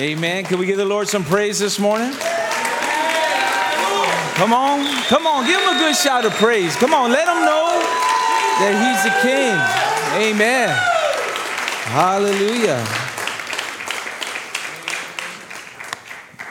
[0.00, 0.44] Amen.
[0.44, 2.10] Can we give the Lord some praise this morning?
[4.32, 6.74] Come on, come on, give him a good shout of praise.
[6.76, 7.76] Come on, let him know
[8.60, 9.52] that he's the king.
[10.24, 10.70] Amen.
[11.90, 12.82] Hallelujah.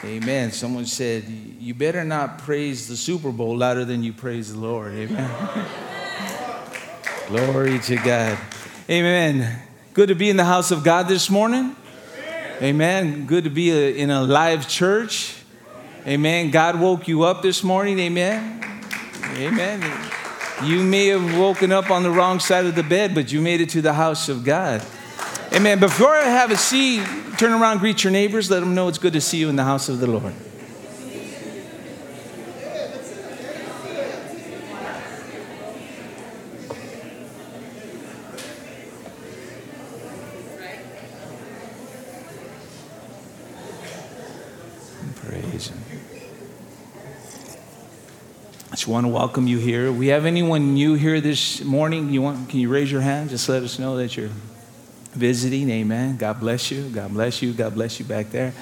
[0.04, 0.52] Amen.
[0.52, 4.94] Someone said, You better not praise the Super Bowl louder than you praise the Lord.
[4.94, 5.28] Amen.
[7.26, 8.38] Glory to God.
[8.88, 9.60] Amen.
[9.92, 11.74] Good to be in the house of God this morning.
[12.62, 13.24] Amen.
[13.24, 15.34] Good to be a, in a live church.
[16.06, 16.50] Amen.
[16.50, 17.98] God woke you up this morning.
[17.98, 18.62] Amen.
[19.36, 20.10] Amen.
[20.62, 23.62] You may have woken up on the wrong side of the bed, but you made
[23.62, 24.84] it to the house of God.
[25.54, 25.80] Amen.
[25.80, 27.02] Before I have a seat,
[27.38, 29.64] turn around, greet your neighbors, let them know it's good to see you in the
[29.64, 30.34] house of the Lord.
[45.30, 45.78] Praise Him.
[48.69, 49.92] I just want to welcome you here.
[49.92, 52.08] We have anyone new here this morning?
[52.08, 52.48] You want?
[52.48, 53.28] Can you raise your hand?
[53.28, 54.30] Just let us know that you're
[55.12, 55.68] visiting.
[55.68, 56.16] Amen.
[56.16, 56.88] God bless you.
[56.88, 57.52] God bless you.
[57.52, 58.54] God bless you back there.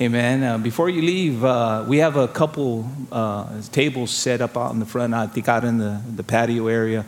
[0.00, 0.44] Amen.
[0.44, 4.78] Uh, before you leave, uh, we have a couple uh, tables set up out in
[4.78, 5.12] the front.
[5.12, 7.04] I think out in the, the patio area.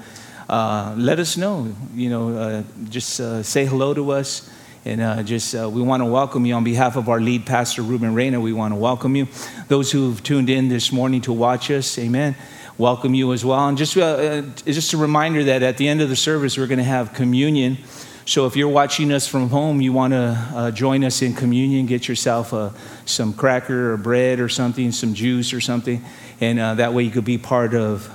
[0.49, 1.73] Uh, let us know.
[1.95, 4.51] You know, uh, just uh, say hello to us.
[4.83, 7.83] And uh, just, uh, we want to welcome you on behalf of our lead pastor,
[7.83, 8.41] Ruben Reyna.
[8.41, 9.29] We want to welcome you.
[9.69, 12.35] Those who've tuned in this morning to watch us, amen.
[12.79, 13.69] Welcome you as well.
[13.69, 16.67] And just, uh, uh, just a reminder that at the end of the service, we're
[16.67, 17.77] going to have communion.
[18.25, 21.85] So if you're watching us from home, you want to uh, join us in communion,
[21.85, 22.71] get yourself uh,
[23.05, 26.03] some cracker or bread or something, some juice or something.
[26.41, 28.09] And that way you could be part of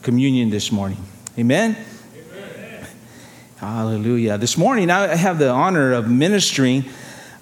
[0.00, 0.98] communion this morning.
[1.38, 1.76] Amen.
[3.58, 4.38] Hallelujah.
[4.38, 6.84] This morning, I have the honor of ministering.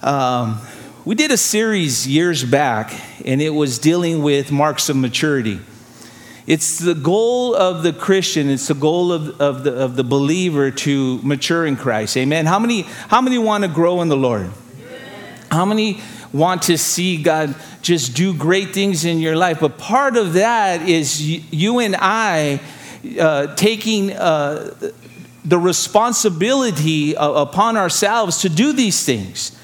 [0.01, 0.59] Um,
[1.05, 2.91] we did a series years back,
[3.23, 5.59] and it was dealing with marks of maturity.
[6.47, 10.71] It's the goal of the Christian, it's the goal of, of, the, of the believer
[10.71, 12.17] to mature in Christ.
[12.17, 12.47] Amen.
[12.47, 14.49] How many, how many want to grow in the Lord?
[15.51, 16.01] How many
[16.33, 17.53] want to see God
[17.83, 19.59] just do great things in your life?
[19.59, 22.59] But part of that is you and I
[23.19, 24.73] uh, taking uh,
[25.47, 29.57] the responsibility upon ourselves to do these things.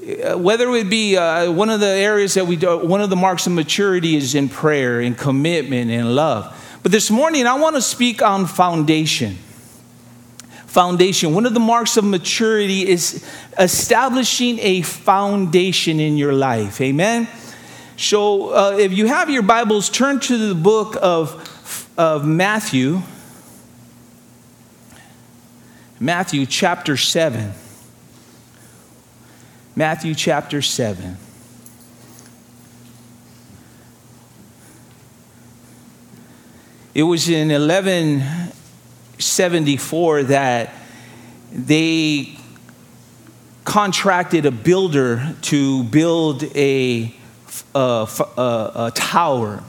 [0.00, 3.16] Uh, Whether it be uh, one of the areas that we do, one of the
[3.16, 6.56] marks of maturity is in prayer, in commitment, and love.
[6.82, 9.38] But this morning, I want to speak on foundation.
[10.66, 11.32] Foundation.
[11.32, 13.24] One of the marks of maturity is
[13.56, 16.80] establishing a foundation in your life.
[16.80, 17.28] Amen.
[17.96, 23.02] So, uh, if you have your Bibles, turn to the book of, of Matthew.
[26.02, 27.52] Matthew chapter 7.
[29.76, 31.18] Matthew chapter 7.
[36.94, 40.72] It was in 1174 that
[41.52, 42.38] they
[43.64, 47.14] contracted a builder to build a,
[47.74, 49.62] a, a, a tower.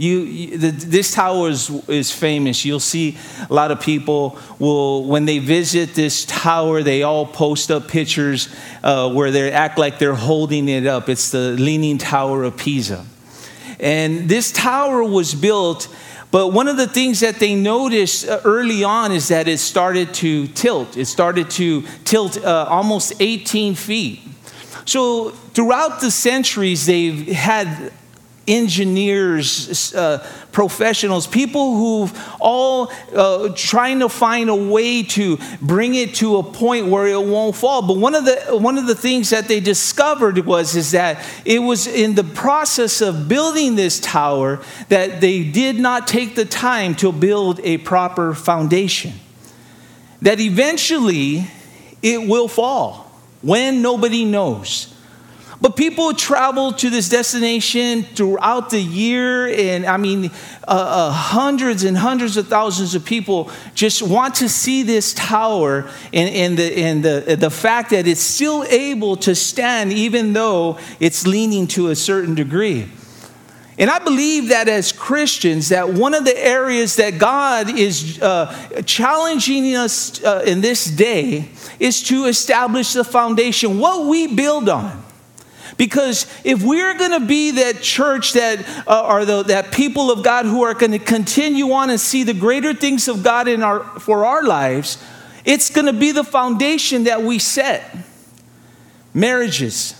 [0.00, 2.64] You, you the, this tower is, is famous.
[2.64, 3.18] You'll see
[3.50, 8.48] a lot of people will, when they visit this tower, they all post up pictures
[8.82, 11.10] uh, where they act like they're holding it up.
[11.10, 13.04] It's the Leaning Tower of Pisa.
[13.78, 15.94] And this tower was built,
[16.30, 20.14] but one of the things that they noticed uh, early on is that it started
[20.14, 20.96] to tilt.
[20.96, 24.20] It started to tilt uh, almost 18 feet.
[24.86, 27.92] So throughout the centuries, they've had
[28.46, 36.14] engineers, uh, professionals, people who've all uh, trying to find a way to bring it
[36.16, 37.82] to a point where it won't fall.
[37.82, 41.60] But one of the one of the things that they discovered was is that it
[41.60, 46.94] was in the process of building this tower that they did not take the time
[46.96, 49.12] to build a proper foundation.
[50.22, 51.46] That eventually
[52.02, 53.10] it will fall
[53.42, 54.94] when nobody knows.
[55.60, 60.28] But people travel to this destination throughout the year, and I mean, uh,
[60.66, 66.34] uh, hundreds and hundreds of thousands of people just want to see this tower and,
[66.34, 71.26] and, the, and the, the fact that it's still able to stand even though it's
[71.26, 72.88] leaning to a certain degree.
[73.76, 78.82] And I believe that as Christians, that one of the areas that God is uh,
[78.86, 81.48] challenging us uh, in this day
[81.78, 85.09] is to establish the foundation, what we build on.
[85.80, 90.22] Because if we're going to be that church that uh, are the, that people of
[90.22, 93.62] God who are going to continue on and see the greater things of God in
[93.62, 95.02] our, for our lives,
[95.42, 97.96] it's going to be the foundation that we set.
[99.14, 99.94] Marriages.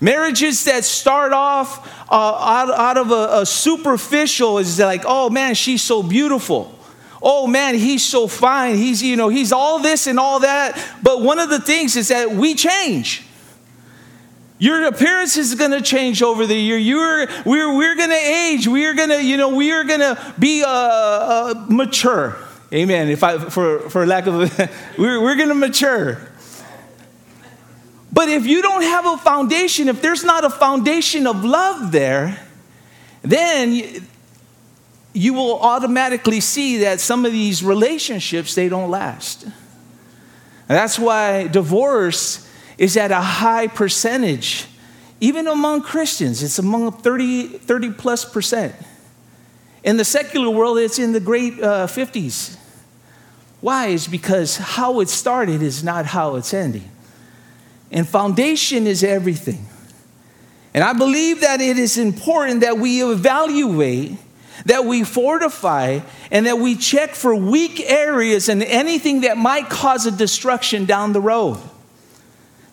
[0.00, 5.54] Marriages that start off uh, out, out of a, a superficial is like, oh man,
[5.54, 6.74] she's so beautiful
[7.22, 11.20] oh man he's so fine he's you know he's all this and all that but
[11.20, 13.26] one of the things is that we change
[14.60, 16.76] your appearance is going to change over the year.
[16.76, 18.68] You're, we're, we're going to age.
[18.68, 22.36] We're going to, you know, we are going to be uh, uh, mature.
[22.70, 23.08] Amen.
[23.08, 26.18] If I, for, for lack of, a, we're, we're going to mature.
[28.12, 32.38] But if you don't have a foundation, if there's not a foundation of love there,
[33.22, 34.06] then
[35.14, 39.44] you will automatically see that some of these relationships they don't last.
[39.44, 39.52] And
[40.68, 42.46] that's why divorce
[42.80, 44.66] is at a high percentage,
[45.20, 46.42] even among Christians.
[46.42, 48.74] It's among 30, 30 plus percent.
[49.84, 52.56] In the secular world, it's in the great uh, 50s.
[53.60, 53.88] Why?
[53.88, 56.90] Is because how it started is not how it's ending.
[57.92, 59.66] And foundation is everything.
[60.72, 64.16] And I believe that it is important that we evaluate,
[64.64, 66.00] that we fortify,
[66.30, 71.12] and that we check for weak areas and anything that might cause a destruction down
[71.12, 71.60] the road.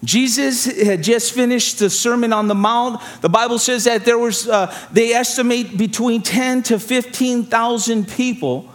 [0.03, 3.01] Jesus had just finished the Sermon on the Mount.
[3.21, 8.71] The Bible says that there was, uh, they estimate between 10 to 15,000 people.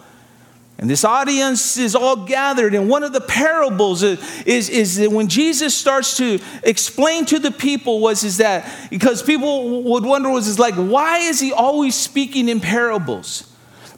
[0.79, 2.75] And this audience is all gathered.
[2.75, 7.53] And one of the parables is, is, that when Jesus starts to explain to the
[7.53, 11.95] people was is that, because people would wonder was is like, why is he always
[11.95, 13.49] speaking in parables?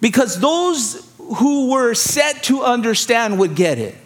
[0.02, 3.96] Because those who were set to understand would get it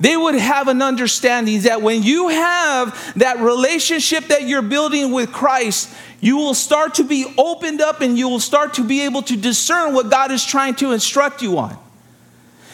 [0.00, 5.30] they would have an understanding that when you have that relationship that you're building with
[5.30, 9.20] Christ, you will start to be opened up and you will start to be able
[9.22, 11.76] to discern what God is trying to instruct you on.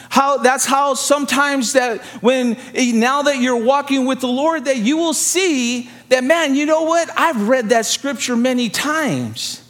[0.09, 4.77] How that's how sometimes that when eh, now that you're walking with the Lord, that
[4.77, 7.11] you will see that man, you know what?
[7.17, 9.69] I've read that scripture many times.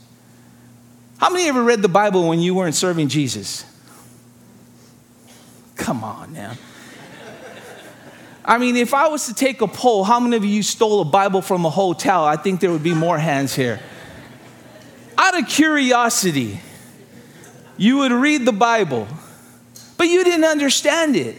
[1.16, 3.64] How many ever read the Bible when you weren't serving Jesus?
[5.76, 6.52] Come on now.
[8.46, 11.04] I mean, if I was to take a poll, how many of you stole a
[11.04, 12.24] Bible from a hotel?
[12.24, 13.80] I think there would be more hands here.
[15.18, 16.60] Out of curiosity,
[17.76, 19.08] you would read the Bible,
[19.98, 21.36] but you didn't understand it.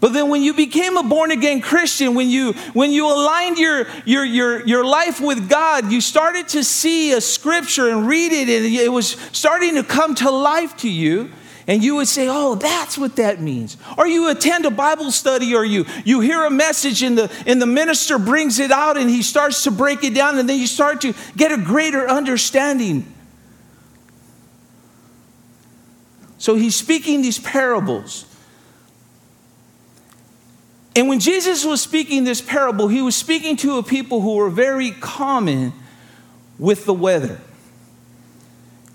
[0.00, 3.86] But then when you became a born again Christian, when you when you aligned your,
[4.04, 8.48] your your your life with God, you started to see a scripture and read it,
[8.48, 11.30] and it was starting to come to life to you
[11.66, 13.76] and you would say, Oh, that's what that means.
[13.98, 17.60] Or you attend a Bible study, or you, you hear a message, and the, and
[17.60, 20.66] the minister brings it out and he starts to break it down, and then you
[20.66, 23.12] start to get a greater understanding.
[26.38, 28.26] So he's speaking these parables.
[30.94, 34.48] And when Jesus was speaking this parable, he was speaking to a people who were
[34.48, 35.72] very common
[36.58, 37.40] with the weather.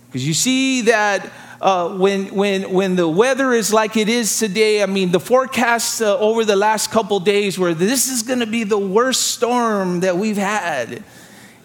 [0.07, 4.81] Because you see that uh, when, when, when the weather is like it is today,
[4.81, 8.47] I mean, the forecasts uh, over the last couple days where this is going to
[8.47, 11.03] be the worst storm that we've had.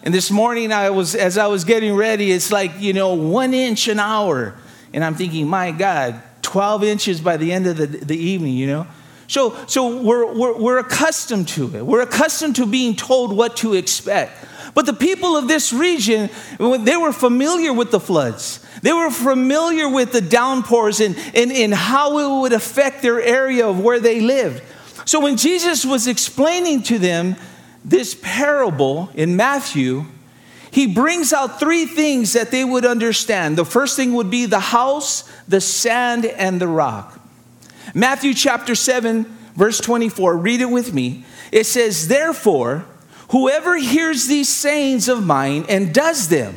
[0.03, 3.55] And this morning, I was, as I was getting ready, it's like, you know, one
[3.55, 4.53] inch an hour.
[4.93, 8.67] And I'm thinking, my God, 12 inches by the end of the, the evening, you
[8.67, 8.87] know?
[9.25, 11.83] So, so we're, we're, we're accustomed to it.
[11.83, 14.45] We're accustomed to being told what to expect.
[14.75, 18.63] But the people of this region, they were familiar with the floods.
[18.81, 23.67] They were familiar with the downpours and, and, and how it would affect their area
[23.67, 24.61] of where they lived.
[25.05, 27.35] So when Jesus was explaining to them
[27.83, 30.05] this parable in Matthew,
[30.69, 33.57] he brings out three things that they would understand.
[33.57, 37.19] The first thing would be the house, the sand, and the rock.
[37.93, 39.23] Matthew chapter 7,
[39.55, 41.25] verse 24, read it with me.
[41.51, 42.85] It says, Therefore,
[43.29, 46.55] whoever hears these sayings of mine and does them,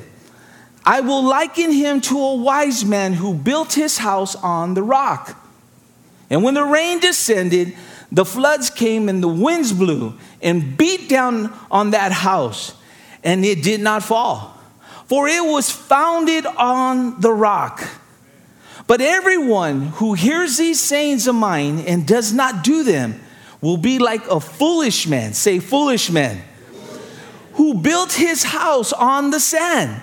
[0.84, 5.36] I will liken him to a wise man who built his house on the rock.
[6.30, 7.76] And when the rain descended,
[8.12, 12.74] the floods came and the winds blew and beat down on that house,
[13.22, 14.58] and it did not fall,
[15.06, 17.86] for it was founded on the rock.
[18.86, 23.20] But everyone who hears these sayings of mine and does not do them
[23.60, 25.32] will be like a foolish man.
[25.34, 26.42] Say, foolish man.
[27.52, 30.02] Who built his house on the sand.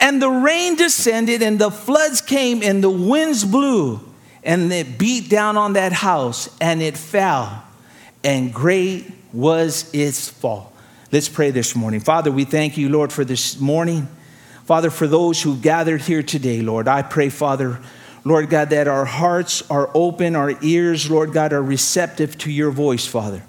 [0.00, 4.00] And the rain descended, and the floods came, and the winds blew,
[4.42, 7.64] and it beat down on that house, and it fell.
[8.22, 10.72] And great was its fall.
[11.10, 12.00] Let's pray this morning.
[12.00, 14.08] Father, we thank you, Lord, for this morning.
[14.64, 17.80] Father, for those who gathered here today, Lord, I pray, Father,
[18.24, 22.70] Lord God, that our hearts are open, our ears, Lord God, are receptive to your
[22.70, 23.42] voice, Father.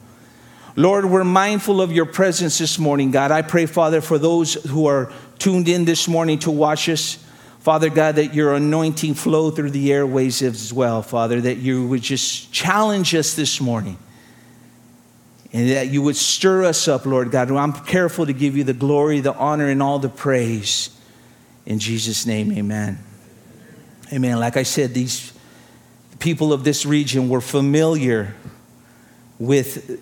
[0.78, 3.32] Lord, we're mindful of your presence this morning, God.
[3.32, 7.24] I pray, Father, for those who are tuned in this morning to watch us,
[7.60, 12.02] Father God, that your anointing flow through the airways as well, Father, that you would
[12.02, 13.98] just challenge us this morning
[15.52, 17.50] and that you would stir us up, Lord God.
[17.52, 20.90] I'm careful to give you the glory, the honor, and all the praise.
[21.66, 23.00] In Jesus' name, amen.
[24.14, 24.40] Amen.
[24.40, 25.34] Like I said, these
[26.20, 28.36] people of this region were familiar
[29.40, 30.02] with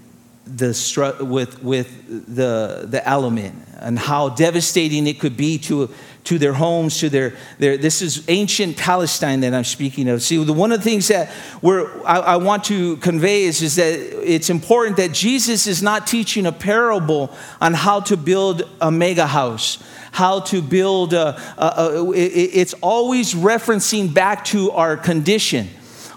[0.55, 5.89] the, with, with the, the element and how devastating it could be to,
[6.23, 10.21] to their homes, to their, their this is ancient Palestine that I'm speaking of.
[10.21, 13.93] See, one of the things that we're, I, I want to convey is, is that
[14.23, 19.27] it's important that Jesus is not teaching a parable on how to build a mega
[19.27, 25.69] house how to build, a, a, a, it's always referencing back to our condition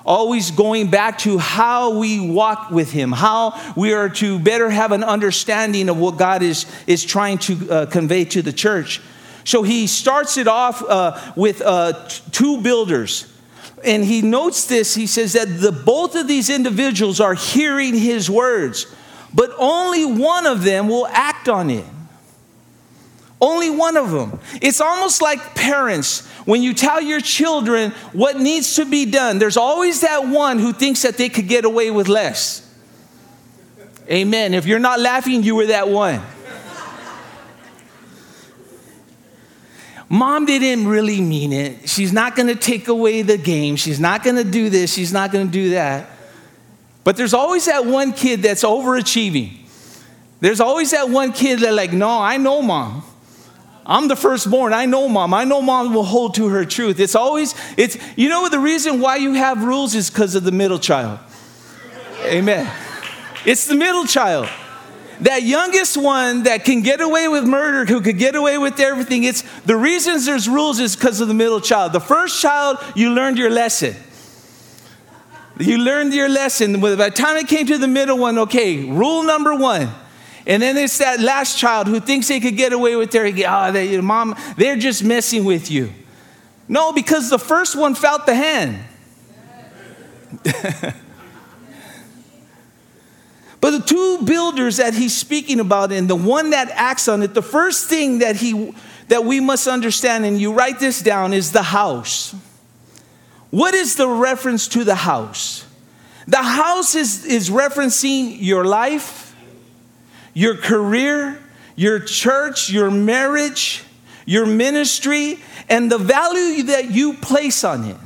[0.05, 4.93] always going back to how we walk with him how we are to better have
[4.93, 9.01] an understanding of what god is, is trying to uh, convey to the church.
[9.45, 13.27] So he starts it off uh, with uh, t- two builders.
[13.83, 18.31] And he notes this he says that the both of these individuals are hearing his
[18.31, 18.87] words
[19.33, 21.85] but only one of them will act on it
[23.41, 24.39] only one of them.
[24.61, 26.27] It's almost like parents.
[26.45, 30.73] When you tell your children what needs to be done, there's always that one who
[30.73, 32.67] thinks that they could get away with less.
[34.09, 34.55] Amen.
[34.55, 36.21] If you're not laughing, you were that one.
[40.13, 41.89] Mom didn't really mean it.
[41.89, 43.77] She's not going to take away the game.
[43.77, 44.93] She's not going to do this.
[44.93, 46.11] She's not going to do that.
[47.05, 49.57] But there's always that one kid that's overachieving.
[50.41, 53.05] There's always that one kid that, like, no, I know mom.
[53.87, 54.73] I'm the firstborn.
[54.73, 55.35] I know mom.
[55.35, 57.01] I know mom will hold to her truth.
[57.01, 60.53] It's always, it's, you know, the reason why you have rules is because of the
[60.53, 61.19] middle child.
[62.25, 62.71] Amen.
[63.45, 64.49] It's the middle child.
[65.21, 69.25] That youngest one that can get away with murder, who could get away with everything,
[69.25, 71.93] it's the reasons there's rules is because of the middle child.
[71.93, 73.95] The first child, you learned your lesson.
[75.59, 76.81] You learned your lesson.
[76.81, 79.91] By the time it came to the middle one, okay, rule number one
[80.51, 83.71] and then there's that last child who thinks they could get away with their, oh,
[83.71, 85.93] they, mom, they're just messing with you.
[86.67, 88.77] No, because the first one felt the hand.
[93.61, 97.33] but the two builders that he's speaking about and the one that acts on it,
[97.33, 98.75] the first thing that he
[99.07, 102.35] that we must understand, and you write this down, is the house.
[103.51, 105.65] What is the reference to the house?
[106.27, 109.30] The house is, is referencing your life,
[110.35, 111.39] your career,
[111.77, 113.85] your church, your marriage,
[114.27, 117.97] your ministry, and the value that you place on it.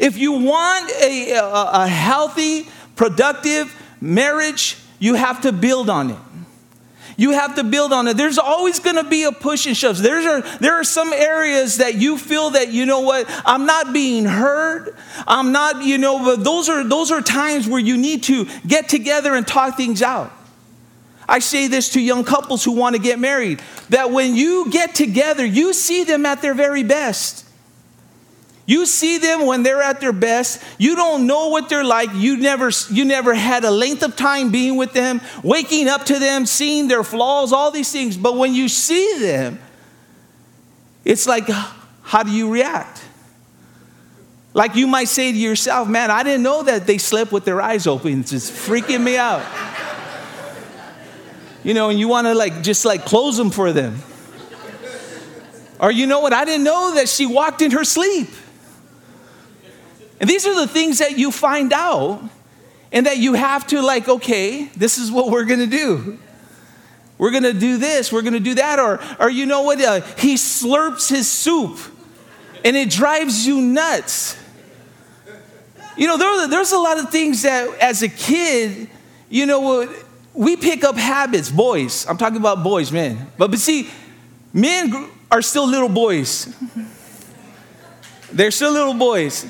[0.00, 6.18] If you want a, a, a healthy, productive marriage, you have to build on it.
[7.16, 8.16] You have to build on it.
[8.16, 9.98] There's always going to be a push and shove.
[9.98, 13.92] There's a, there are some areas that you feel that you know what I'm not
[13.92, 14.96] being heard.
[15.26, 16.24] I'm not you know.
[16.24, 20.02] But those are those are times where you need to get together and talk things
[20.02, 20.32] out.
[21.28, 24.94] I say this to young couples who want to get married that when you get
[24.94, 27.46] together, you see them at their very best.
[28.66, 30.62] You see them when they're at their best.
[30.78, 32.10] You don't know what they're like.
[32.14, 36.18] You never, you never had a length of time being with them, waking up to
[36.18, 38.16] them, seeing their flaws, all these things.
[38.16, 39.58] But when you see them,
[41.04, 41.48] it's like,
[42.02, 43.02] how do you react?
[44.54, 47.60] Like you might say to yourself, man, I didn't know that they slept with their
[47.60, 48.20] eyes open.
[48.20, 49.42] It's just freaking me out
[51.64, 54.00] you know, and you want to like just like close them for them.
[55.80, 56.32] Or you know what?
[56.32, 58.28] I didn't know that she walked in her sleep.
[60.20, 62.22] And these are the things that you find out
[62.92, 66.18] and that you have to like, okay, this is what we're going to do.
[67.18, 69.80] We're going to do this, we're going to do that or or you know what?
[69.80, 71.78] Uh, he slurps his soup
[72.64, 74.36] and it drives you nuts.
[75.96, 78.88] you know, there, there's a lot of things that as a kid,
[79.28, 79.88] you know,
[80.34, 82.06] we pick up habits, boys.
[82.06, 83.30] I'm talking about boys, men.
[83.38, 83.88] But, but see,
[84.52, 86.54] men are still little boys.
[88.32, 89.46] They're still little boys.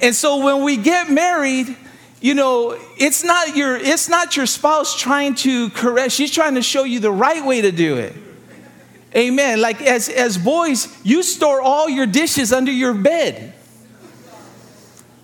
[0.00, 1.76] And so when we get married,
[2.20, 6.12] you know, it's not your it's not your spouse trying to correct.
[6.12, 8.14] She's trying to show you the right way to do it.
[9.16, 9.60] Amen.
[9.60, 13.52] Like as as boys, you store all your dishes under your bed.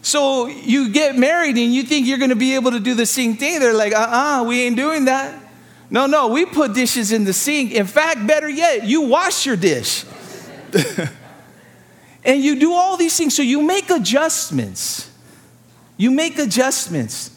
[0.06, 3.06] So you get married and you think you're going to be able to do the
[3.06, 3.58] same thing.
[3.58, 5.36] They're like, "Uh-uh, we ain't doing that."
[5.90, 7.72] No, no, we put dishes in the sink.
[7.72, 10.04] In fact, better yet, you wash your dish.
[12.24, 13.34] and you do all these things.
[13.34, 15.10] So you make adjustments.
[15.96, 17.36] You make adjustments.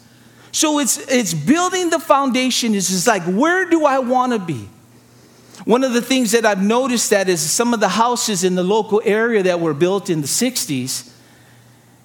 [0.52, 4.68] So it's, it's building the foundation is just like, where do I want to be?
[5.64, 8.62] One of the things that I've noticed that is some of the houses in the
[8.62, 11.09] local area that were built in the 60s,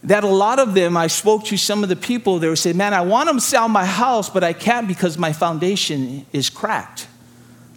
[0.05, 2.73] that a lot of them, I spoke to some of the people, they would say,
[2.73, 7.07] man, I want to sell my house, but I can't because my foundation is cracked.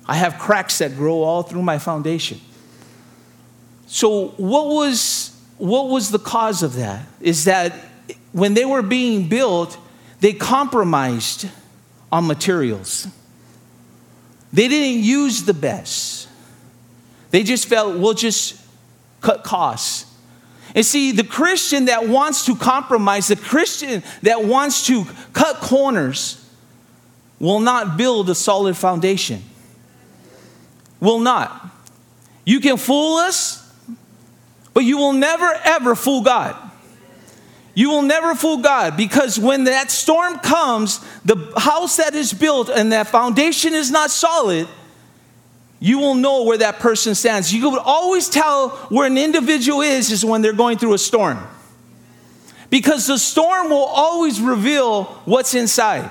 [0.06, 2.40] I have cracks that grow all through my foundation.
[3.86, 7.06] So what was, what was the cause of that?
[7.20, 7.72] Is that
[8.32, 9.78] when they were being built,
[10.20, 11.48] they compromised
[12.12, 13.08] on materials.
[14.52, 16.28] They didn't use the best.
[17.30, 18.60] They just felt, we'll just
[19.22, 20.07] cut costs.
[20.78, 26.48] And see, the Christian that wants to compromise, the Christian that wants to cut corners,
[27.40, 29.42] will not build a solid foundation.
[31.00, 31.68] Will not.
[32.44, 33.68] You can fool us,
[34.72, 36.54] but you will never, ever fool God.
[37.74, 42.68] You will never fool God because when that storm comes, the house that is built
[42.68, 44.68] and that foundation is not solid,
[45.80, 47.52] you will know where that person stands.
[47.52, 51.38] You will always tell where an individual is is when they're going through a storm.
[52.68, 56.10] Because the storm will always reveal what's inside.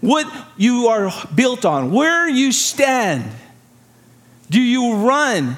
[0.00, 3.30] What you are built on, where you stand.
[4.50, 5.56] Do you run?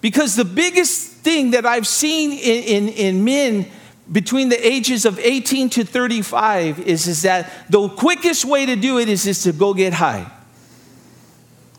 [0.00, 3.66] Because the biggest thing that I've seen in, in, in men
[4.10, 8.98] between the ages of 18 to 35 is, is that the quickest way to do
[8.98, 10.30] it is, is to go get high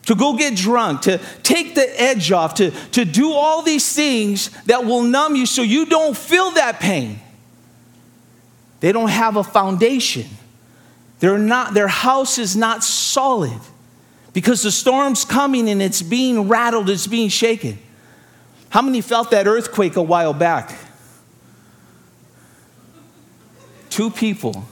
[0.10, 4.50] to go get drunk, to take the edge off, to, to do all these things
[4.64, 7.20] that will numb you so you don't feel that pain.
[8.80, 10.26] They don't have a foundation.
[11.20, 13.60] They're not, their house is not solid
[14.34, 17.78] because the storm's coming and it's being rattled, it's being shaken.
[18.70, 20.76] How many felt that earthquake a while back?
[23.92, 24.66] Two people.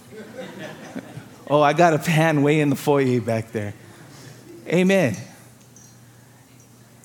[1.48, 3.76] Oh, I got a pan way in the foyer back there.
[4.68, 5.16] Amen.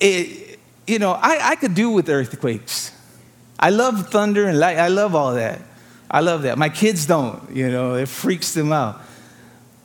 [0.03, 2.91] It, you know, I, I could do with earthquakes.
[3.57, 4.77] I love thunder and light.
[4.77, 5.61] I love all that.
[6.11, 6.57] I love that.
[6.57, 9.01] My kids don't, you know, it freaks them out.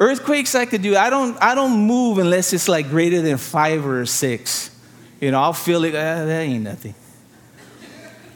[0.00, 0.96] Earthquakes I could do.
[0.96, 4.74] I don't, I don't move unless it's like greater than five or six.
[5.20, 6.94] You know, I'll feel it, ah, that ain't nothing.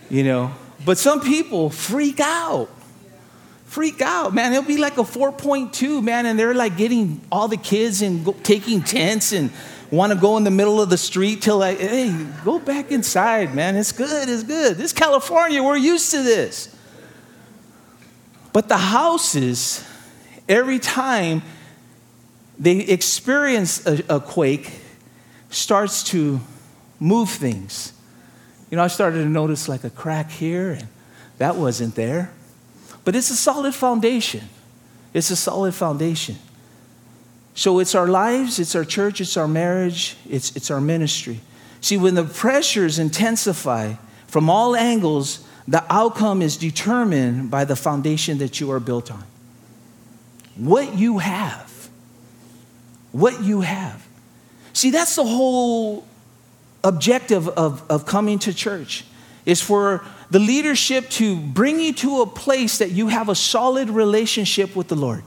[0.09, 2.71] You know, but some people freak out
[3.73, 4.53] freak out, man.
[4.53, 8.33] It'll be like a 4.2, man, and they're like getting all the kids and go,
[8.43, 9.51] taking tents and
[9.93, 13.55] want to go in the middle of the street till I, hey, go back inside,
[13.55, 13.77] man.
[13.77, 14.79] It's good, it's good.
[14.79, 16.75] This California, we're used to this.
[18.55, 19.85] But the houses,
[20.49, 21.43] every time
[22.59, 24.81] they experience a, a quake,
[25.51, 26.41] starts to
[26.99, 27.93] move things.
[28.71, 30.89] You know, I started to notice like a crack here, and
[31.37, 32.33] that wasn't there.
[33.05, 34.49] But it's a solid foundation.
[35.13, 36.37] It's a solid foundation.
[37.55, 41.41] So it's our lives, it's our church, it's our marriage, it's, it's our ministry.
[41.81, 43.95] See, when the pressures intensify
[44.27, 49.25] from all angles, the outcome is determined by the foundation that you are built on.
[50.57, 51.89] What you have.
[53.13, 54.07] What you have.
[54.73, 56.07] See, that's the whole
[56.83, 59.05] objective of, of coming to church,
[59.45, 63.91] is for the leadership to bring you to a place that you have a solid
[63.91, 65.23] relationship with the Lord.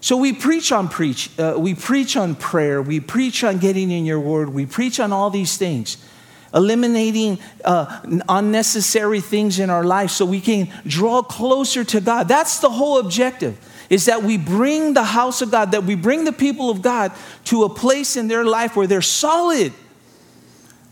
[0.00, 4.06] So we preach on preach, uh, we preach on prayer, we preach on getting in
[4.06, 5.98] your word, we preach on all these things,
[6.54, 12.28] eliminating uh, unnecessary things in our life so we can draw closer to God.
[12.28, 13.58] That's the whole objective.
[13.90, 17.12] Is that we bring the house of God, that we bring the people of God
[17.46, 19.72] to a place in their life where they're solid,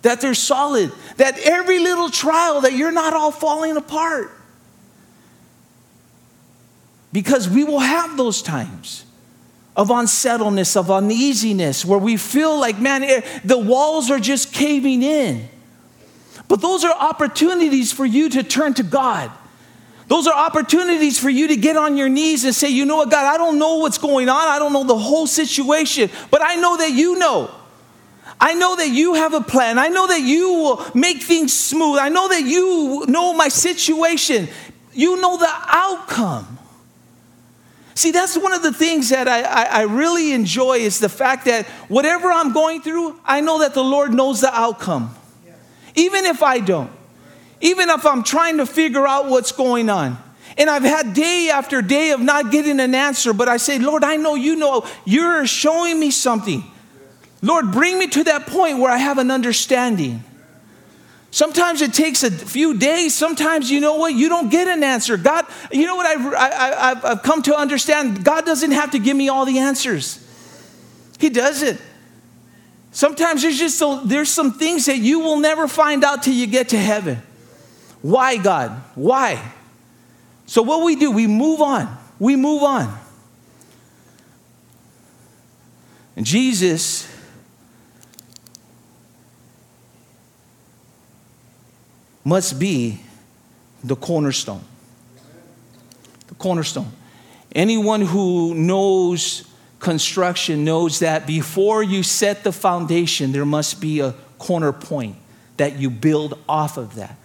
[0.03, 4.33] that they're solid, that every little trial, that you're not all falling apart.
[7.13, 9.05] Because we will have those times
[9.77, 15.03] of unsettledness, of uneasiness, where we feel like, man, eh, the walls are just caving
[15.03, 15.49] in.
[16.49, 19.31] But those are opportunities for you to turn to God.
[20.09, 23.11] Those are opportunities for you to get on your knees and say, you know what,
[23.11, 24.49] God, I don't know what's going on.
[24.49, 27.51] I don't know the whole situation, but I know that you know.
[28.41, 29.79] I know that you have a plan.
[29.79, 31.99] I know that you will make things smooth.
[31.99, 34.49] I know that you know my situation.
[34.93, 36.58] You know the outcome.
[37.99, 41.47] See, that's one of the things that I, I, I, really enjoy is the fact
[41.47, 45.17] that whatever I'm going through, I know that the Lord knows the outcome.
[45.97, 46.93] Even if I don't,
[47.61, 50.17] even if I'm trying to figure out what's going on.
[50.57, 54.05] And I've had day after day of not getting an answer, but I say, Lord,
[54.05, 56.63] I know you know, you're showing me something.
[57.43, 60.23] Lord, bring me to that point where I have an understanding.
[61.39, 63.15] Sometimes it takes a few days.
[63.15, 65.17] Sometimes, you know what, you don't get an answer.
[65.17, 68.25] God, you know what I've, I, have i have come to understand?
[68.25, 70.19] God doesn't have to give me all the answers,
[71.21, 71.81] He doesn't.
[72.91, 76.71] Sometimes there's just there's some things that you will never find out till you get
[76.71, 77.23] to heaven.
[78.03, 78.73] Why, God?
[78.97, 79.41] Why?
[80.47, 81.97] So, what we do, we move on.
[82.19, 82.99] We move on.
[86.17, 87.09] And Jesus
[92.29, 93.01] must be
[93.83, 94.63] the cornerstone.
[96.27, 96.93] The cornerstone.
[97.55, 99.45] Anyone who knows
[99.79, 105.17] construction knows that before you set the foundation, there must be a corner point
[105.57, 107.17] that you build off of that.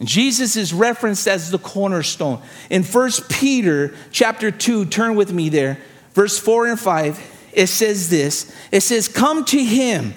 [0.00, 2.40] Jesus is referenced as the cornerstone.
[2.70, 5.80] In 1 Peter chapter 2, turn with me there,
[6.12, 8.54] verse 4 and 5, it says this.
[8.70, 10.14] It says, Come to him,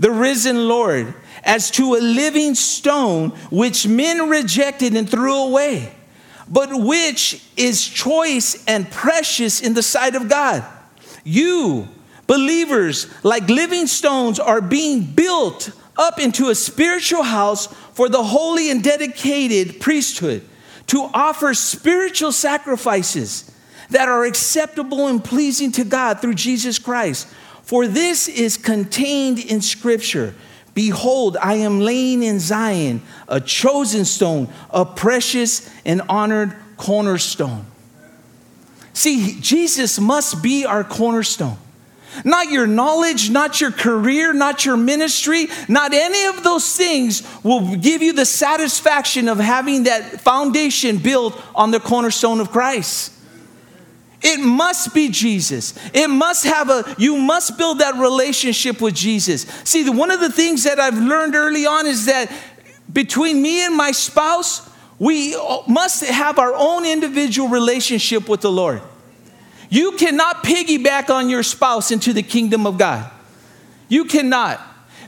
[0.00, 5.92] the risen Lord as to a living stone which men rejected and threw away,
[6.48, 10.64] but which is choice and precious in the sight of God.
[11.24, 11.88] You,
[12.26, 18.70] believers, like living stones, are being built up into a spiritual house for the holy
[18.70, 20.42] and dedicated priesthood
[20.88, 23.50] to offer spiritual sacrifices
[23.90, 27.28] that are acceptable and pleasing to God through Jesus Christ.
[27.62, 30.34] For this is contained in Scripture.
[30.74, 37.66] Behold, I am laying in Zion a chosen stone, a precious and honored cornerstone.
[38.94, 41.58] See, Jesus must be our cornerstone.
[42.24, 47.76] Not your knowledge, not your career, not your ministry, not any of those things will
[47.76, 53.12] give you the satisfaction of having that foundation built on the cornerstone of Christ.
[54.22, 55.74] It must be Jesus.
[55.92, 59.42] It must have a, you must build that relationship with Jesus.
[59.64, 62.30] See, one of the things that I've learned early on is that
[62.92, 68.80] between me and my spouse, we must have our own individual relationship with the Lord.
[69.68, 73.10] You cannot piggyback on your spouse into the kingdom of God.
[73.88, 74.60] You cannot.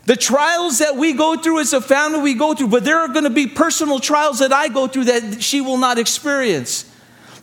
[0.06, 3.08] The trials that we go through as a family, we go through, but there are
[3.08, 6.90] going to be personal trials that I go through that she will not experience.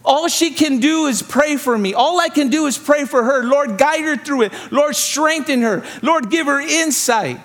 [0.03, 1.93] All she can do is pray for me.
[1.93, 3.43] All I can do is pray for her.
[3.43, 4.53] Lord, guide her through it.
[4.71, 5.85] Lord, strengthen her.
[6.01, 7.39] Lord, give her insight.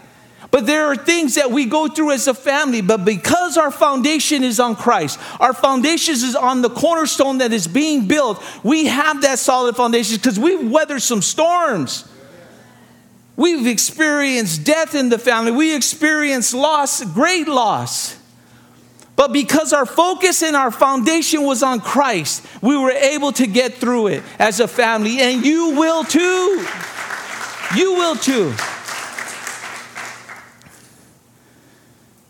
[0.51, 4.45] But there are things that we go through as a family, but because our foundation
[4.45, 9.23] is on Christ, our foundation is on the cornerstone that is being built, we have
[9.23, 12.09] that solid foundation because we've weathered some storms.
[13.37, 18.16] We've experienced death in the family, we experienced loss, great loss.
[19.17, 23.75] But because our focus and our foundation was on Christ, we were able to get
[23.75, 26.67] through it as a family, and you will too.
[27.75, 28.53] You will too.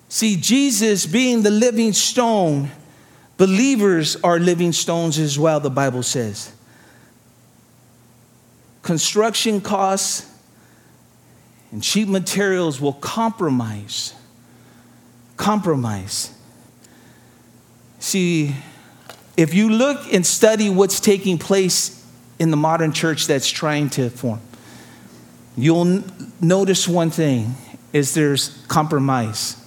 [0.08, 2.70] See, Jesus being the living stone,
[3.36, 6.52] believers are living stones as well, the Bible says.
[8.82, 10.30] Construction costs
[11.72, 14.14] and cheap materials will compromise.
[15.36, 16.35] Compromise
[18.06, 18.54] See,
[19.36, 22.06] if you look and study what's taking place
[22.38, 24.40] in the modern church that's trying to form,
[25.56, 26.04] you'll
[26.40, 27.56] notice one thing
[27.92, 29.60] is there's compromise.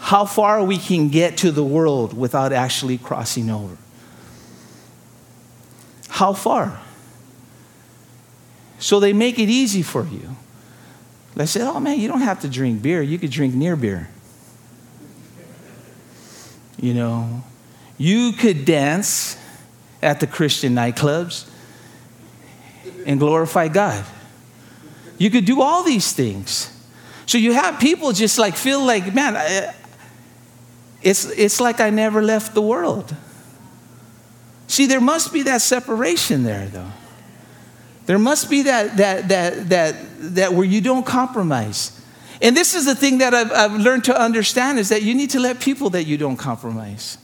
[0.00, 3.76] How far we can get to the world without actually crossing over.
[6.08, 6.80] How far?
[8.80, 10.34] So they make it easy for you.
[11.36, 14.08] They say, oh man, you don't have to drink beer, you could drink near beer.
[16.80, 17.42] You know,
[17.98, 19.36] you could dance
[20.02, 21.48] at the Christian nightclubs
[23.06, 24.04] and glorify God.
[25.18, 26.68] You could do all these things.
[27.26, 29.72] So you have people just like feel like, man,
[31.02, 33.14] it's, it's like I never left the world.
[34.66, 36.90] See, there must be that separation there, though.
[38.06, 39.96] There must be that, that, that, that,
[40.34, 42.01] that where you don't compromise.
[42.42, 45.30] And this is the thing that I've, I've learned to understand is that you need
[45.30, 47.16] to let people that you don't compromise.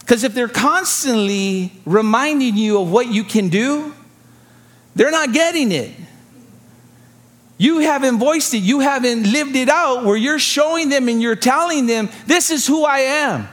[0.00, 3.94] Because if they're constantly reminding you of what you can do,
[4.94, 5.90] they're not getting it.
[7.56, 11.36] You haven't voiced it, you haven't lived it out where you're showing them and you're
[11.36, 13.48] telling them, This is who I am.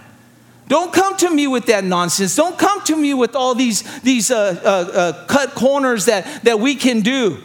[0.68, 2.36] Don't come to me with that nonsense.
[2.36, 6.60] Don't come to me with all these, these uh, uh, uh, cut corners that, that
[6.60, 7.42] we can do.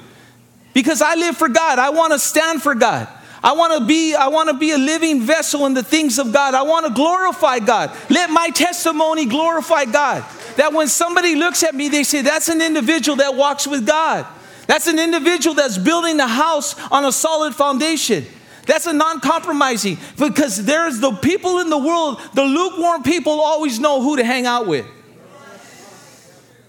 [0.75, 1.79] Because I live for God.
[1.79, 3.09] I want to stand for God.
[3.43, 6.33] I want to be I want to be a living vessel in the things of
[6.33, 6.55] God.
[6.55, 7.95] I want to glorify God.
[8.09, 10.25] Let my testimony glorify God.
[10.57, 14.27] That when somebody looks at me they say that's an individual that walks with God.
[14.67, 18.25] That's an individual that's building a house on a solid foundation.
[18.67, 23.79] That's a non compromising because there's the people in the world, the lukewarm people always
[23.79, 24.87] know who to hang out with.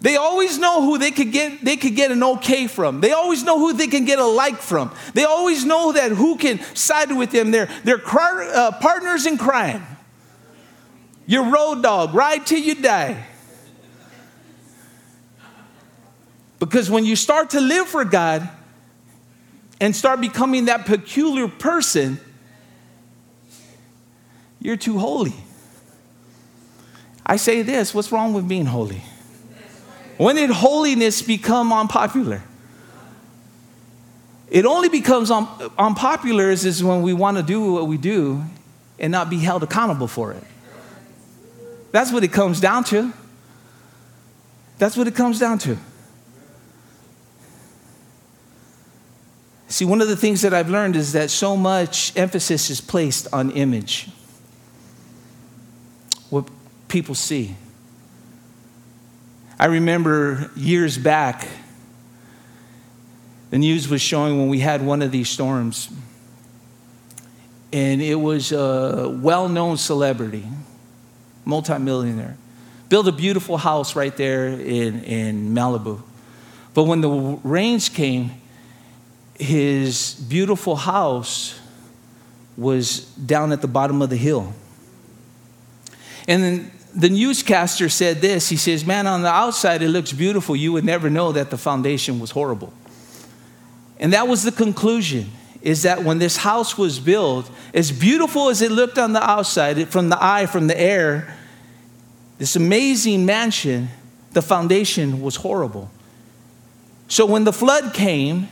[0.05, 3.01] They always know who they could get they could get an okay from.
[3.01, 4.91] They always know who they can get a like from.
[5.15, 7.49] They always know that who can side with them.
[7.49, 9.83] They're, they're uh, partners in crime.
[11.25, 13.25] Your road dog, ride till you die.
[16.59, 18.47] Because when you start to live for God
[19.81, 22.19] and start becoming that peculiar person,
[24.61, 25.33] you're too holy.
[27.25, 29.01] I say this what's wrong with being holy?
[30.17, 32.41] When did holiness become unpopular?
[34.49, 35.47] It only becomes un-
[35.77, 38.43] unpopular is, is when we want to do what we do
[38.99, 40.43] and not be held accountable for it.
[41.91, 43.11] That's what it comes down to.
[44.77, 45.77] That's what it comes down to.
[49.67, 53.27] See, one of the things that I've learned is that so much emphasis is placed
[53.33, 54.07] on image,
[56.29, 56.47] what
[56.87, 57.55] people see.
[59.57, 61.47] I remember years back,
[63.51, 65.89] the news was showing when we had one of these storms,
[67.71, 70.45] and it was a well known celebrity,
[71.45, 72.35] multimillionaire,
[72.89, 76.01] built a beautiful house right there in, in Malibu.
[76.73, 78.31] But when the rains came,
[79.39, 81.57] his beautiful house
[82.57, 84.53] was down at the bottom of the hill.
[86.27, 90.55] And then the newscaster said this he says, Man, on the outside it looks beautiful.
[90.55, 92.71] You would never know that the foundation was horrible.
[93.99, 95.29] And that was the conclusion
[95.61, 99.89] is that when this house was built, as beautiful as it looked on the outside,
[99.89, 101.35] from the eye, from the air,
[102.37, 103.89] this amazing mansion,
[104.33, 105.89] the foundation was horrible.
[107.07, 108.47] So when the flood came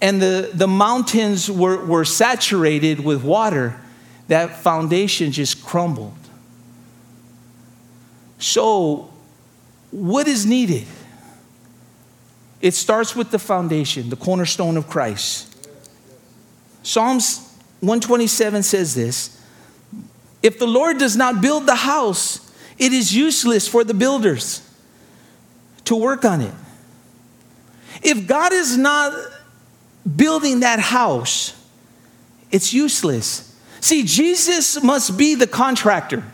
[0.00, 3.80] and the, the mountains were, were saturated with water,
[4.26, 6.16] that foundation just crumbled.
[8.42, 9.08] So,
[9.92, 10.84] what is needed?
[12.60, 15.48] It starts with the foundation, the cornerstone of Christ.
[16.82, 17.38] Psalms
[17.80, 19.40] 127 says this
[20.42, 24.68] If the Lord does not build the house, it is useless for the builders
[25.84, 26.54] to work on it.
[28.02, 29.12] If God is not
[30.16, 31.54] building that house,
[32.50, 33.56] it's useless.
[33.80, 36.24] See, Jesus must be the contractor.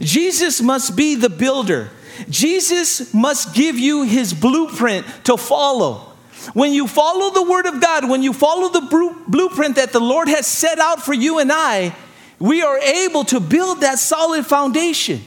[0.00, 1.90] Jesus must be the builder.
[2.28, 6.06] Jesus must give you his blueprint to follow.
[6.54, 10.28] When you follow the word of God, when you follow the blueprint that the Lord
[10.28, 11.94] has set out for you and I,
[12.38, 15.20] we are able to build that solid foundation.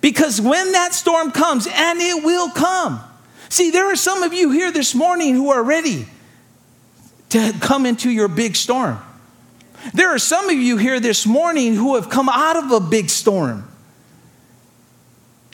[0.00, 3.00] Because when that storm comes, and it will come.
[3.48, 6.06] See, there are some of you here this morning who are ready
[7.30, 8.98] to come into your big storm.
[9.94, 13.10] There are some of you here this morning who have come out of a big
[13.10, 13.71] storm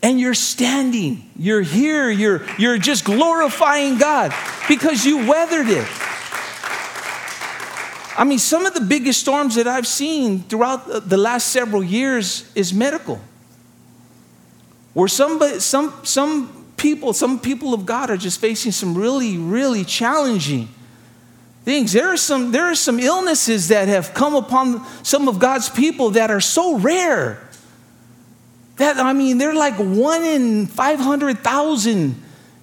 [0.02, 4.32] and you're standing, you're here, you're, you're just glorifying God
[4.68, 5.86] because you weathered it.
[8.16, 12.50] I mean, some of the biggest storms that I've seen throughout the last several years
[12.54, 13.20] is medical.
[14.94, 19.84] Where somebody, some, some people, some people of God are just facing some really, really
[19.84, 20.68] challenging
[21.64, 21.92] things.
[21.92, 26.10] There are, some, there are some illnesses that have come upon some of God's people
[26.10, 27.47] that are so rare
[28.78, 32.22] that, I mean, they're like one in 500,000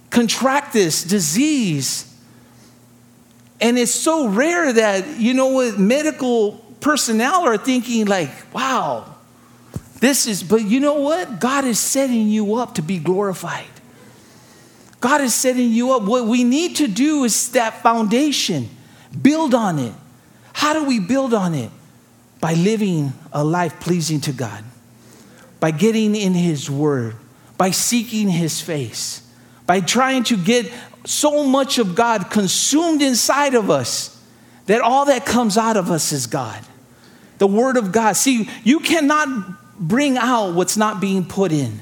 [0.10, 2.12] contract this disease.
[3.62, 9.16] And it's so rare that, you know, what medical personnel are thinking, like, wow,
[10.00, 11.40] this is, but you know what?
[11.40, 13.66] God is setting you up to be glorified.
[15.02, 16.04] God is setting you up.
[16.04, 18.70] What we need to do is that foundation,
[19.22, 19.94] build on it.
[20.54, 21.72] How do we build on it?
[22.40, 24.64] By living a life pleasing to God
[25.66, 27.16] by getting in His Word,
[27.58, 29.28] by seeking His face,
[29.66, 30.72] by trying to get
[31.06, 34.24] so much of God consumed inside of us
[34.68, 36.64] that all that comes out of us is God.
[37.40, 38.14] The Word of God.
[38.14, 41.82] See, you cannot bring out what's not being put in.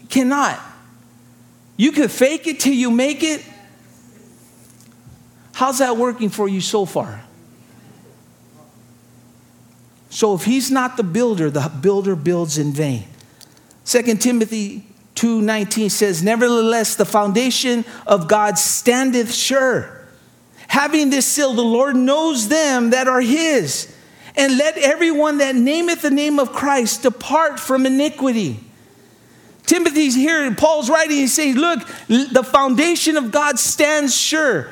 [0.00, 0.60] You cannot.
[1.76, 3.44] You can fake it till you make it.
[5.52, 7.24] How's that working for you so far?
[10.14, 13.02] So if he's not the builder, the builder builds in vain.
[13.84, 20.06] 2 Timothy 2:19 says, "Nevertheless the foundation of God standeth sure.
[20.68, 23.88] Having this seal, the Lord knows them that are his.
[24.36, 28.60] And let everyone that nameth the name of Christ depart from iniquity."
[29.66, 34.68] Timothy's here, Paul's writing, he says, Look, the foundation of God stands sure.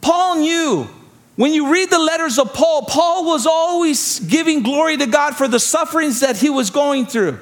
[0.00, 0.88] Paul knew
[1.36, 5.48] when you read the letters of Paul, Paul was always giving glory to God for
[5.48, 7.38] the sufferings that he was going through.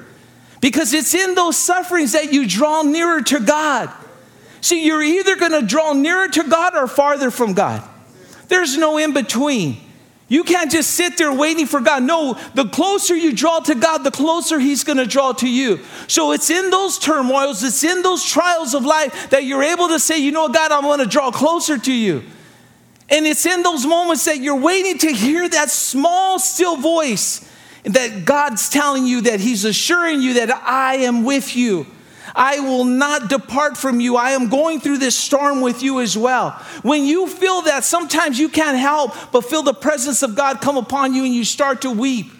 [0.61, 3.91] Because it's in those sufferings that you draw nearer to God.
[4.61, 7.83] See, you're either going to draw nearer to God or farther from God.
[8.47, 9.77] There's no in between.
[10.27, 12.03] You can't just sit there waiting for God.
[12.03, 15.81] No, the closer you draw to God, the closer He's going to draw to you.
[16.07, 19.99] So it's in those turmoils, it's in those trials of life that you're able to
[19.99, 22.23] say, you know, God, I'm going to draw closer to you.
[23.11, 27.47] And it's in those moments that you're waiting to hear that small, still voice
[27.83, 31.85] that God's telling you that He's assuring you that I am with you.
[32.33, 34.15] I will not depart from you.
[34.15, 36.51] I am going through this storm with you as well.
[36.81, 40.77] When you feel that, sometimes you can't help but feel the presence of God come
[40.77, 42.31] upon you and you start to weep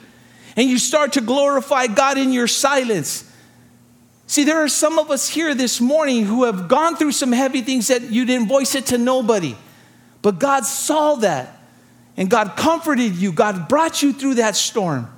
[0.56, 3.30] and you start to glorify God in your silence.
[4.28, 7.62] See, there are some of us here this morning who have gone through some heavy
[7.62, 9.58] things that you didn't voice it to nobody.
[10.22, 11.60] But God saw that
[12.18, 13.32] and God comforted you.
[13.32, 15.12] God brought you through that storm.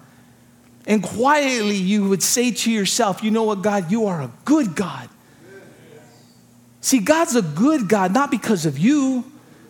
[0.85, 4.75] And quietly you would say to yourself, You know what, God, you are a good
[4.75, 5.09] God.
[6.81, 9.23] See, God's a good God, not because of you.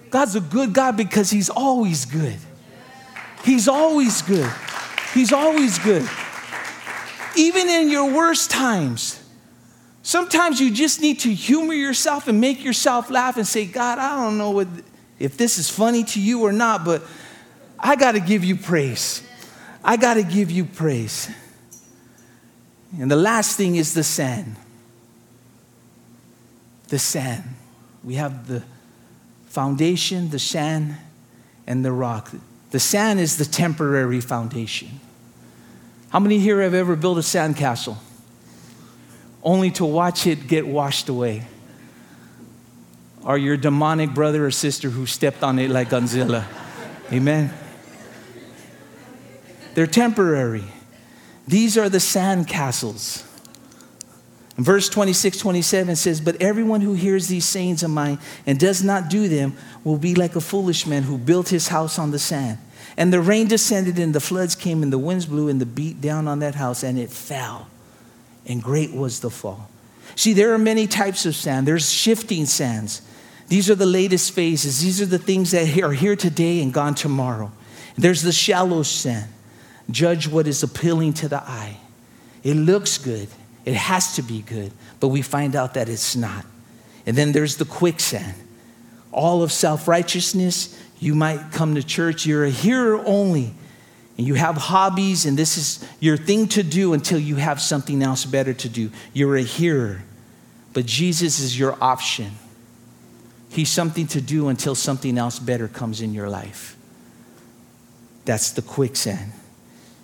[0.09, 2.37] God's a good God because He's always good.
[3.43, 4.51] He's always good.
[5.13, 6.07] He's always good.
[7.35, 9.23] Even in your worst times,
[10.01, 14.15] sometimes you just need to humor yourself and make yourself laugh and say, God, I
[14.15, 14.67] don't know what
[15.19, 17.04] if this is funny to you or not, but
[17.80, 19.21] I got to give you praise.
[19.84, 21.30] I got to give you praise.
[22.99, 24.56] And the last thing is the sand.
[26.88, 27.43] The sand.
[28.04, 28.63] We have the
[29.47, 30.95] foundation, the sand,
[31.67, 32.32] and the rock.
[32.71, 34.99] The sand is the temporary foundation.
[36.10, 37.97] How many here have ever built a sandcastle
[39.43, 41.45] only to watch it get washed away?
[43.25, 46.45] Or your demonic brother or sister who stepped on it like Godzilla.
[47.12, 47.53] Amen.
[49.75, 50.65] They're temporary.
[51.47, 53.23] These are the sand castles.
[54.55, 59.09] Verse 26, 27 says, But everyone who hears these sayings of mine and does not
[59.09, 62.59] do them will be like a foolish man who built his house on the sand.
[62.95, 65.99] And the rain descended, and the floods came, and the winds blew, and the beat
[65.99, 67.67] down on that house, and it fell.
[68.45, 69.69] And great was the fall.
[70.15, 71.67] See, there are many types of sand.
[71.67, 73.01] There's shifting sands.
[73.47, 74.82] These are the latest phases.
[74.82, 77.51] These are the things that are here today and gone tomorrow.
[77.97, 79.29] There's the shallow sand.
[79.89, 81.77] Judge what is appealing to the eye.
[82.43, 83.27] It looks good.
[83.65, 86.45] It has to be good, but we find out that it's not.
[87.06, 88.36] And then there's the quicksand.
[89.12, 90.79] All of self righteousness.
[90.99, 93.53] You might come to church, you're a hearer only,
[94.17, 98.01] and you have hobbies, and this is your thing to do until you have something
[98.01, 98.89] else better to do.
[99.12, 100.01] You're a hearer,
[100.71, 102.32] but Jesus is your option.
[103.53, 106.75] He's something to do until something else better comes in your life.
[108.25, 109.31] That's the quicksand.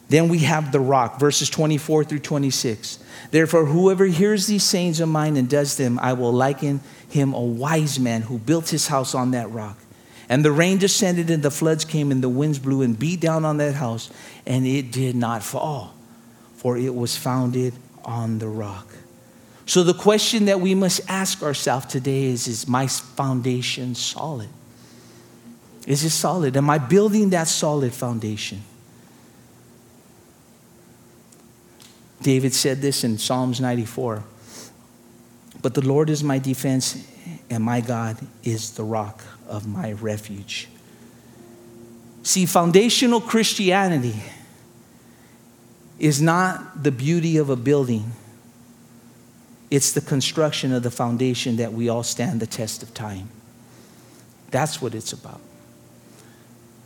[0.08, 3.00] Then we have the rock, verses 24 through 26.
[3.32, 7.42] Therefore, whoever hears these sayings of mine and does them, I will liken him a
[7.42, 9.80] wise man who built his house on that rock.
[10.30, 13.46] And the rain descended, and the floods came, and the winds blew and beat down
[13.46, 14.12] on that house,
[14.46, 15.96] and it did not fall,
[16.56, 17.74] for it was founded
[18.06, 18.88] on the rock.
[19.70, 24.50] So, the question that we must ask ourselves today is Is my foundation solid?
[25.86, 26.58] Is it solid?
[26.58, 28.64] Am I building that solid foundation?
[32.24, 34.24] David said this in Psalms 94
[35.62, 37.08] But the Lord is my defense,
[37.52, 40.68] and my God is the rock of my refuge.
[42.24, 44.16] See, foundational Christianity
[46.00, 48.14] is not the beauty of a building
[49.72, 53.30] it's the construction of the foundation that we all stand the test of time.
[54.52, 55.42] That's what it's about.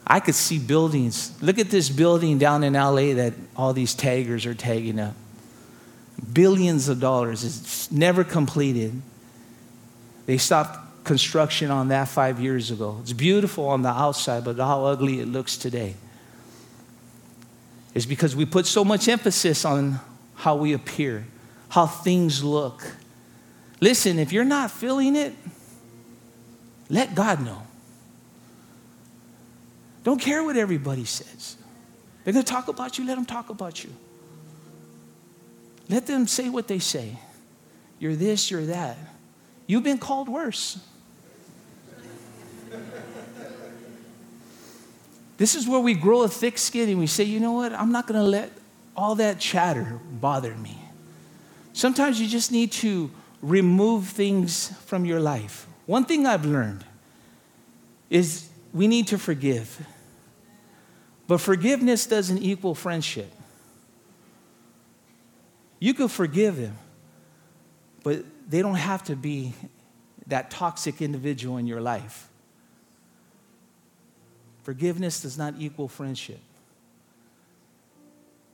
[0.05, 1.31] I could see buildings.
[1.41, 5.15] Look at this building down in LA that all these taggers are tagging up.
[6.33, 7.43] Billions of dollars.
[7.43, 9.01] It's never completed.
[10.25, 12.97] They stopped construction on that five years ago.
[13.01, 15.95] It's beautiful on the outside, but how ugly it looks today.
[17.93, 19.99] Is because we put so much emphasis on
[20.35, 21.25] how we appear,
[21.73, 22.85] how things look.
[23.81, 25.33] Listen, if you're not feeling it,
[26.87, 27.63] let God know.
[30.03, 31.57] Don't care what everybody says.
[32.23, 33.89] They're going to talk about you, let them talk about you.
[35.89, 37.17] Let them say what they say.
[37.97, 38.95] You're this, you're that.
[39.65, 40.77] You've been called worse.
[45.37, 47.73] This is where we grow a thick skin and we say, you know what?
[47.73, 48.51] I'm not going to let
[48.95, 50.82] all that chatter bother me.
[51.73, 53.09] Sometimes you just need to
[53.41, 55.67] remove things from your life.
[55.87, 56.85] One thing I've learned
[58.09, 59.85] is we need to forgive.
[61.27, 63.31] But forgiveness doesn't equal friendship.
[65.79, 66.77] You could forgive him,
[68.03, 69.53] but they don't have to be
[70.27, 72.29] that toxic individual in your life.
[74.61, 76.39] Forgiveness does not equal friendship.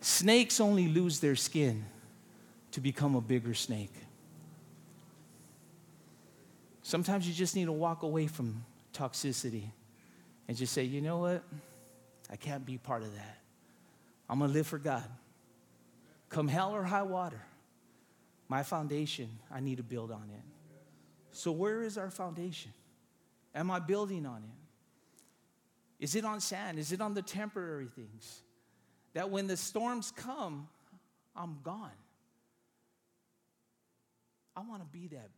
[0.01, 1.86] Snakes only lose their skin
[2.72, 3.93] to become a bigger snake.
[6.82, 8.63] Sometimes you just need to walk away from
[8.93, 9.65] toxicity
[10.47, 11.43] and just say, you know what?
[12.32, 13.38] I can't be part of that.
[14.30, 15.03] I'm going to live for God.
[16.30, 17.41] Come hell or high water,
[18.47, 20.43] my foundation, I need to build on it.
[21.32, 22.72] So, where is our foundation?
[23.53, 26.03] Am I building on it?
[26.03, 26.80] Is it on sand?
[26.80, 28.41] Is it on the temporary things?
[29.13, 30.67] That when the storms come,
[31.36, 31.91] I'm gone.
[34.60, 35.32] I want to be that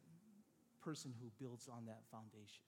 [0.81, 2.65] person who builds on that foundation.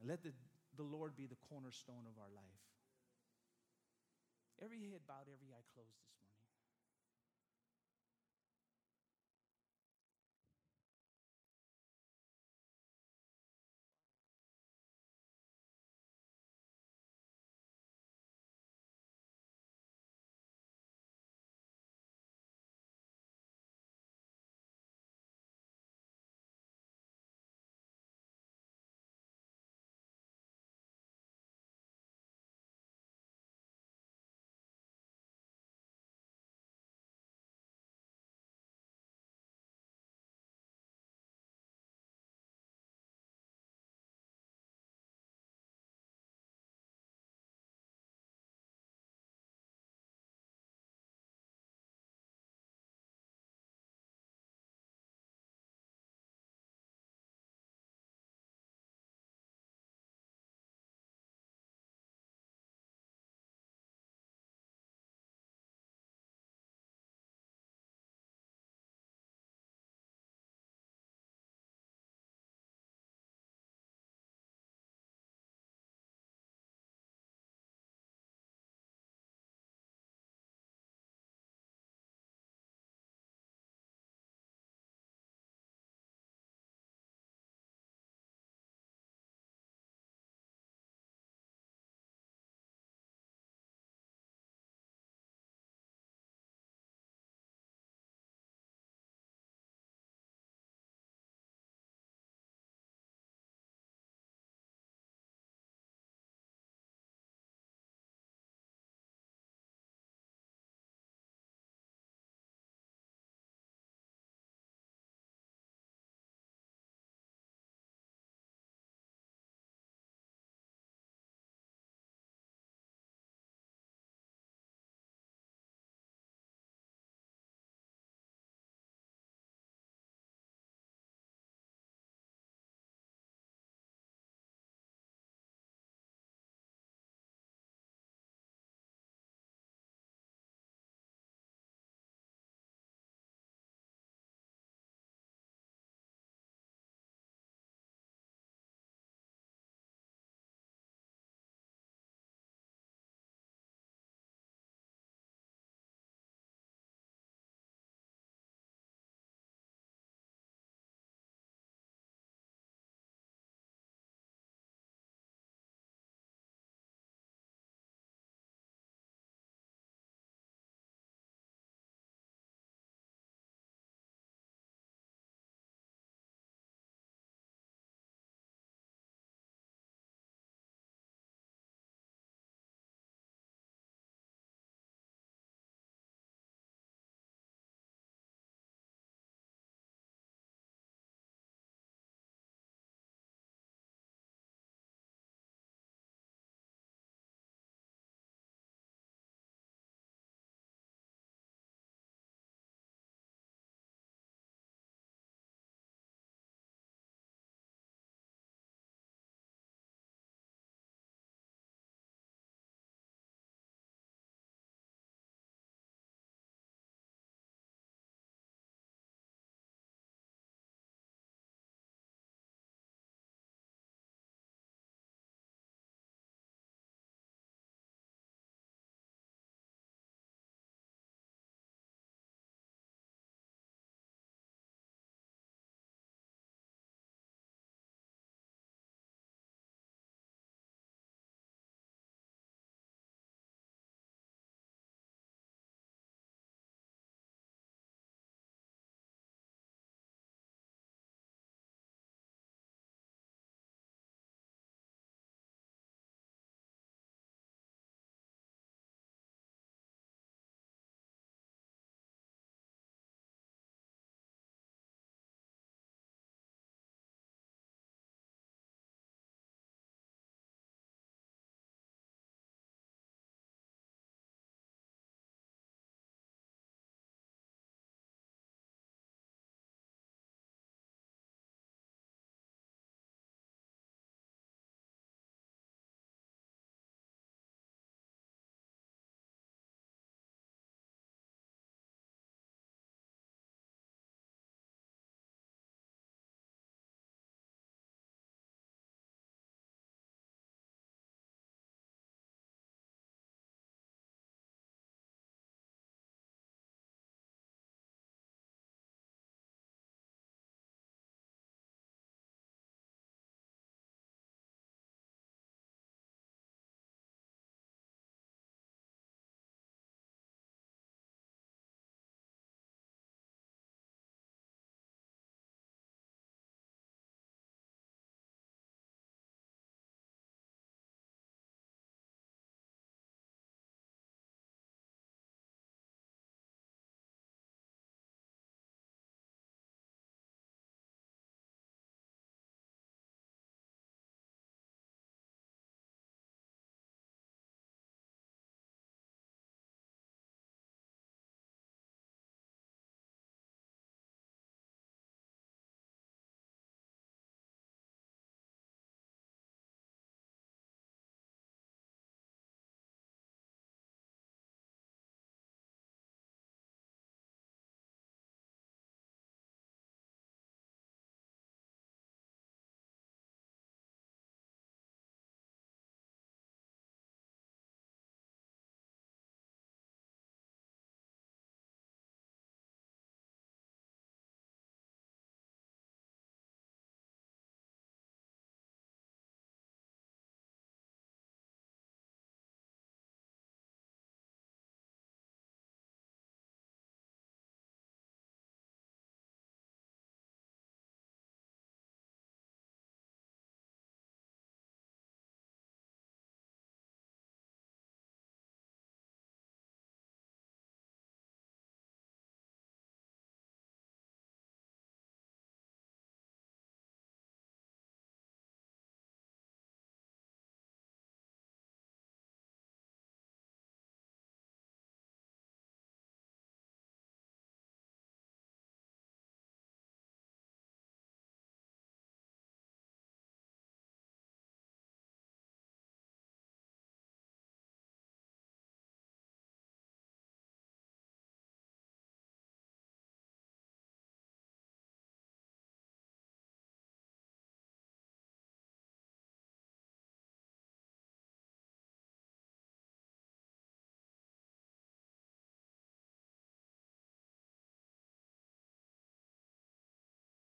[0.00, 0.32] And let the,
[0.80, 2.64] the Lord be the cornerstone of our life.
[4.64, 6.11] Every head bowed, every eye closed